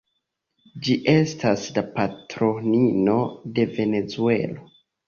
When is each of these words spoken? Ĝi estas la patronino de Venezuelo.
Ĝi 0.87 0.95
estas 1.13 1.67
la 1.77 1.85
patronino 1.99 3.21
de 3.61 3.71
Venezuelo. 3.79 4.71